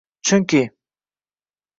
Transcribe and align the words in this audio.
Chunki 0.27 0.61